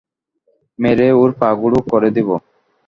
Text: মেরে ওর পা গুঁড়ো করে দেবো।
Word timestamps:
মেরে 0.79 1.07
ওর 1.19 1.29
পা 1.39 1.49
গুঁড়ো 1.59 1.79
করে 1.91 2.09
দেবো। 2.15 2.35